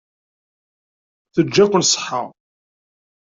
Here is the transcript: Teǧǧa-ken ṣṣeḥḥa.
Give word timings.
Teǧǧa-ken 1.33 1.83
ṣṣeḥḥa. 1.91 2.23